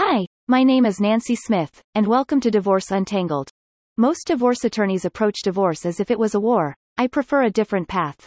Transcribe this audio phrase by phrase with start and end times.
[0.00, 3.50] Hi, my name is Nancy Smith, and welcome to Divorce Untangled.
[3.96, 6.76] Most divorce attorneys approach divorce as if it was a war.
[6.96, 8.24] I prefer a different path.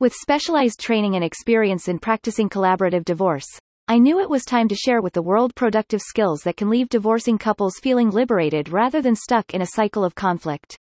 [0.00, 3.44] With specialized training and experience in practicing collaborative divorce,
[3.86, 6.88] I knew it was time to share with the world productive skills that can leave
[6.88, 10.74] divorcing couples feeling liberated rather than stuck in a cycle of conflict.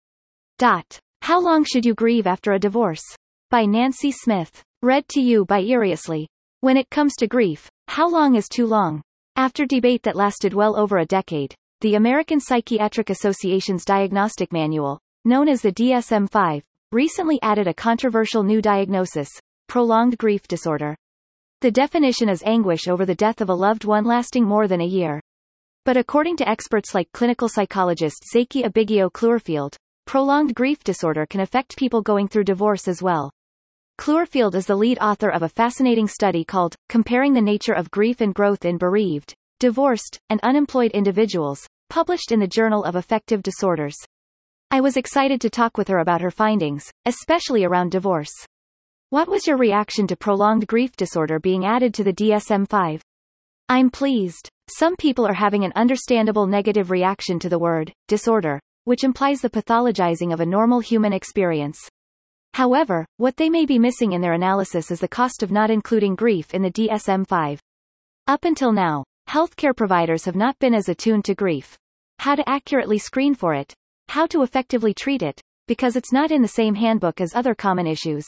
[0.59, 0.99] Dot.
[1.23, 3.17] How long should you grieve after a divorce?
[3.49, 4.63] By Nancy Smith.
[4.83, 6.29] Read to you by Eriously.
[6.61, 9.01] When it comes to grief, how long is too long?
[9.37, 15.49] After debate that lasted well over a decade, the American Psychiatric Association's diagnostic manual, known
[15.49, 19.29] as the DSM-5, recently added a controversial new diagnosis,
[19.69, 20.97] prolonged grief disorder.
[21.61, 24.87] The definition is anguish over the death of a loved one lasting more than a
[24.87, 25.21] year.
[25.85, 31.77] But according to experts like clinical psychologist Zaki Abigio Clurfield, prolonged grief disorder can affect
[31.77, 33.31] people going through divorce as well.
[34.01, 38.23] Clurfield is the lead author of a fascinating study called Comparing the Nature of Grief
[38.23, 43.95] and Growth in Bereaved, Divorced, and Unemployed Individuals, published in the Journal of Affective Disorders.
[44.71, 48.33] I was excited to talk with her about her findings, especially around divorce.
[49.11, 53.03] What was your reaction to prolonged grief disorder being added to the DSM-5?
[53.69, 54.49] I'm pleased.
[54.79, 59.51] Some people are having an understandable negative reaction to the word disorder, which implies the
[59.51, 61.79] pathologizing of a normal human experience.
[62.55, 66.15] However, what they may be missing in their analysis is the cost of not including
[66.15, 67.59] grief in the DSM-5.
[68.27, 71.77] Up until now, healthcare providers have not been as attuned to grief.
[72.19, 73.73] How to accurately screen for it.
[74.09, 77.87] How to effectively treat it, because it's not in the same handbook as other common
[77.87, 78.27] issues.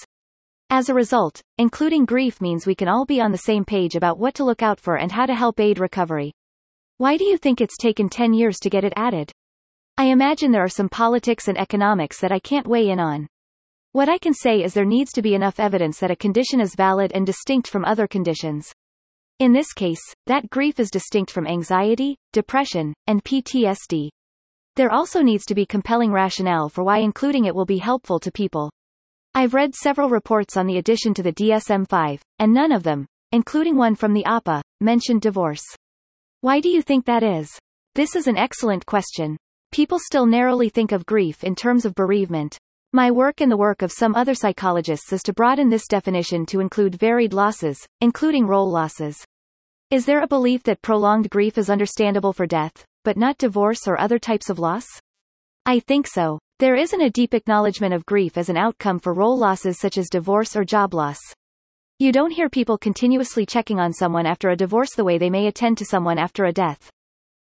[0.71, 4.19] As a result, including grief means we can all be on the same page about
[4.19, 6.33] what to look out for and how to help aid recovery.
[6.97, 9.33] Why do you think it's taken 10 years to get it added?
[9.99, 13.27] I imagine there are some politics and economics that I can't weigh in on.
[13.95, 16.75] What I can say is there needs to be enough evidence that a condition is
[16.75, 18.73] valid and distinct from other conditions.
[19.39, 24.09] In this case, that grief is distinct from anxiety, depression, and PTSD.
[24.77, 28.33] There also needs to be compelling rationale for why including it will be helpful to
[28.33, 28.71] people.
[29.35, 33.77] I've read several reports on the addition to the DSM-5, and none of them, including
[33.77, 35.65] one from the APA, mentioned divorce.
[36.41, 37.51] Why do you think that is?
[37.95, 39.37] This is an excellent question.
[39.71, 42.57] People still narrowly think of grief in terms of bereavement,
[42.95, 46.61] my work and the work of some other psychologists is to broaden this definition to
[46.61, 49.17] include varied losses, including role losses.
[49.91, 53.99] Is there a belief that prolonged grief is understandable for death, but not divorce or
[53.99, 54.85] other types of loss?
[55.65, 56.39] I think so.
[56.59, 60.11] There isn't a deep acknowledgement of grief as an outcome for role losses such as
[60.11, 61.19] divorce or job loss.
[61.99, 65.47] You don't hear people continuously checking on someone after a divorce the way they may
[65.47, 66.91] attend to someone after a death.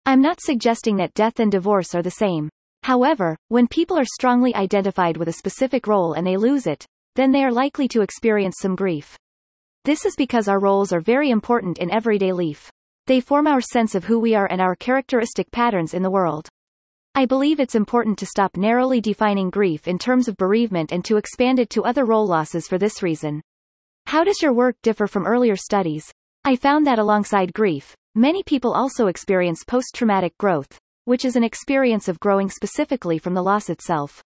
[0.06, 2.50] I'm not suggesting that death and divorce are the same.
[2.84, 7.32] However, when people are strongly identified with a specific role and they lose it, then
[7.32, 9.18] they are likely to experience some grief.
[9.86, 12.72] This is because our roles are very important in everyday life.
[13.08, 16.48] They form our sense of who we are and our characteristic patterns in the world.
[17.14, 21.18] I believe it's important to stop narrowly defining grief in terms of bereavement and to
[21.18, 23.42] expand it to other role losses for this reason.
[24.06, 26.12] How does your work differ from earlier studies?
[26.46, 32.08] I found that alongside grief, many people also experience post-traumatic growth, which is an experience
[32.08, 34.22] of growing specifically from the loss itself.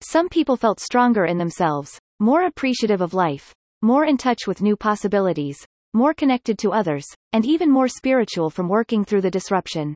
[0.00, 4.76] Some people felt stronger in themselves, more appreciative of life, more in touch with new
[4.76, 5.58] possibilities,
[5.94, 9.94] more connected to others, and even more spiritual from working through the disruption.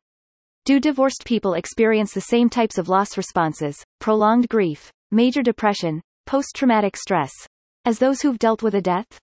[0.64, 6.96] Do divorced people experience the same types of loss responses, prolonged grief, major depression, post-traumatic
[6.96, 7.32] stress,
[7.84, 9.18] as those who've dealt with a death?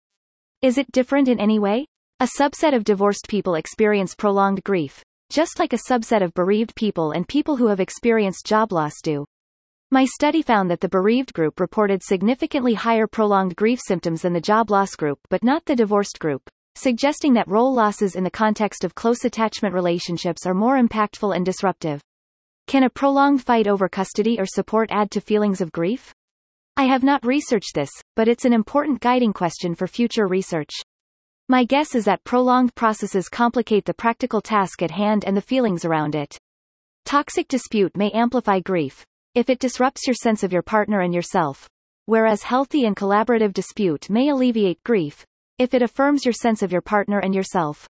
[0.61, 1.85] Is it different in any way?
[2.19, 7.11] A subset of divorced people experience prolonged grief, just like a subset of bereaved people
[7.11, 9.25] and people who have experienced job loss do.
[9.89, 14.41] My study found that the bereaved group reported significantly higher prolonged grief symptoms than the
[14.41, 18.83] job loss group but not the divorced group, suggesting that role losses in the context
[18.83, 22.01] of close attachment relationships are more impactful and disruptive.
[22.67, 26.13] Can a prolonged fight over custody or support add to feelings of grief?
[26.75, 30.71] I have not researched this, but it's an important guiding question for future research.
[31.49, 35.85] My guess is that prolonged processes complicate the practical task at hand and the feelings
[35.85, 36.38] around it.
[37.05, 41.65] Toxic dispute may amplify grief, if it disrupts your sense of your partner and yourself,
[42.05, 45.25] whereas healthy and collaborative dispute may alleviate grief,
[45.57, 47.88] if it affirms your sense of your partner and yourself.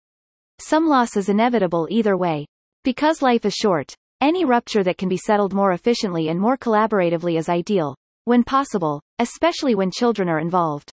[0.60, 2.46] Some loss is inevitable either way.
[2.84, 7.38] Because life is short, any rupture that can be settled more efficiently and more collaboratively
[7.38, 10.92] is ideal, when possible, especially when children are involved.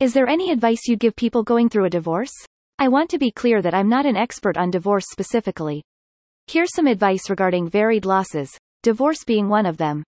[0.00, 2.30] Is there any advice you'd give people going through a divorce?
[2.78, 5.82] I want to be clear that I'm not an expert on divorce specifically.
[6.46, 10.04] Here's some advice regarding varied losses, divorce being one of them.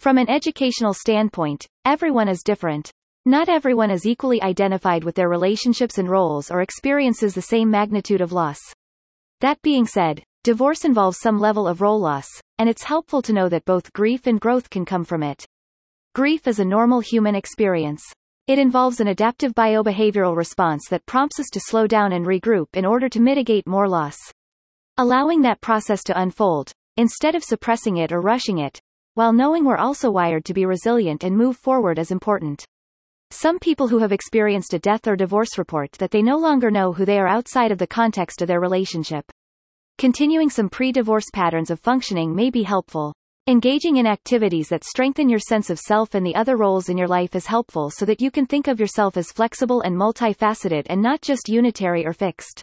[0.00, 2.90] From an educational standpoint, everyone is different.
[3.26, 8.22] Not everyone is equally identified with their relationships and roles or experiences the same magnitude
[8.22, 8.58] of loss.
[9.42, 13.50] That being said, divorce involves some level of role loss, and it's helpful to know
[13.50, 15.44] that both grief and growth can come from it.
[16.14, 18.02] Grief is a normal human experience.
[18.48, 22.86] It involves an adaptive biobehavioral response that prompts us to slow down and regroup in
[22.86, 24.16] order to mitigate more loss.
[24.96, 28.80] Allowing that process to unfold, instead of suppressing it or rushing it,
[29.12, 32.64] while knowing we're also wired to be resilient and move forward is important.
[33.30, 36.94] Some people who have experienced a death or divorce report that they no longer know
[36.94, 39.30] who they are outside of the context of their relationship.
[39.98, 43.12] Continuing some pre-divorce patterns of functioning may be helpful.
[43.48, 47.08] Engaging in activities that strengthen your sense of self and the other roles in your
[47.08, 51.00] life is helpful so that you can think of yourself as flexible and multifaceted and
[51.00, 52.60] not just unitary or fixed.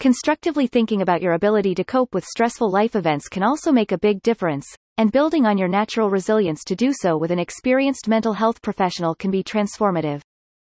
[0.00, 3.98] Constructively thinking about your ability to cope with stressful life events can also make a
[3.98, 4.66] big difference,
[4.96, 9.14] and building on your natural resilience to do so with an experienced mental health professional
[9.14, 10.20] can be transformative.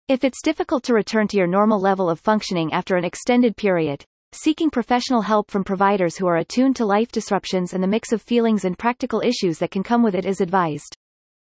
[0.10, 4.04] If it's difficult to return to your normal level of functioning after an extended period,
[4.32, 8.22] Seeking professional help from providers who are attuned to life disruptions and the mix of
[8.22, 10.96] feelings and practical issues that can come with it is advised.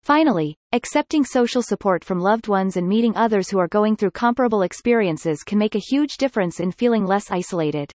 [0.02, 4.64] Finally, accepting social support from loved ones and meeting others who are going through comparable
[4.64, 7.92] experiences can make a huge difference in feeling less isolated.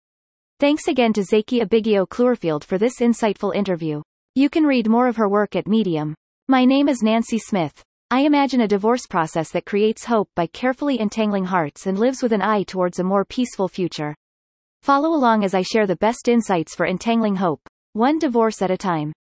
[0.59, 4.01] Thanks again to Zaki Abigio Cluerfield for this insightful interview.
[4.35, 6.13] You can read more of her work at Medium.
[6.49, 7.81] My name is Nancy Smith.
[8.11, 12.33] I imagine a divorce process that creates hope by carefully entangling hearts and lives with
[12.33, 14.13] an eye towards a more peaceful future.
[14.85, 17.59] Follow along as I share the best insights for entangling hope,
[17.93, 19.13] one divorce at a time.